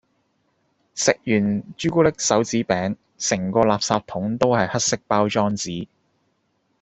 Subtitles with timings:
[0.95, 5.89] 食完朱古力手指餅，成個垃圾桶都係黑色包裝紙